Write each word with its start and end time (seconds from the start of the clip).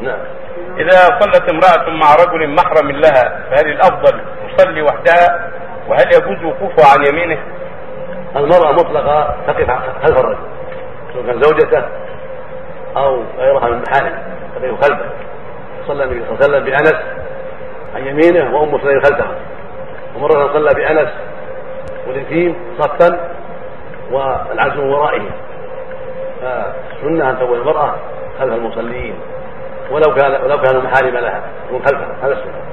نعم. 0.00 0.18
إذا 0.78 1.20
صلت 1.20 1.50
امرأة 1.50 1.90
مع 1.90 2.14
رجل 2.14 2.54
محرم 2.54 2.90
لها 2.90 3.40
فهل 3.50 3.72
الأفضل 3.72 4.20
تصلي 4.56 4.82
وحدها؟ 4.82 5.50
وهل 5.88 6.06
يجوز 6.06 6.44
وقوفها 6.44 6.86
عن 6.94 7.06
يمينه؟ 7.06 7.38
المرأة 8.36 8.72
مطلقة 8.72 9.36
تقف 9.46 9.70
خلف 10.02 10.18
الرجل 10.18 10.38
سواء 11.12 11.26
كان 11.26 11.42
زوجته 11.42 11.84
أو 12.96 13.22
غيرها 13.38 13.68
من 13.68 13.74
المحارم 13.74 14.18
تقف 14.54 14.84
خلفه. 14.84 15.10
صلى 15.86 16.04
النبي 16.04 16.24
صلى 16.24 16.34
الله 16.34 16.44
عليه 16.44 16.46
وسلم 16.46 16.64
بأنس 16.64 16.94
عن 17.94 18.06
يمينه 18.06 18.56
وأم 18.56 18.78
سليم 18.78 19.00
خلفها. 19.00 19.34
ومرة 20.16 20.52
صلى 20.52 20.74
بأنس 20.74 21.08
واليتيم 22.06 22.56
صفا 22.78 23.30
والعزم 24.10 24.86
ورائه 24.86 25.22
فالسنة 26.40 27.30
أن 27.30 27.38
تكون 27.38 27.58
المرأة 27.58 27.94
خلف 28.38 28.52
المصلين. 28.52 29.14
ولو 29.94 30.14
كان 30.14 30.44
ولو 30.44 30.60
كانوا 30.60 30.82
محارم 30.82 31.14
لها 31.14 31.42
تكون 31.66 31.82
خلفها. 31.86 32.16
هذا 32.22 32.32
السنة 32.32 32.63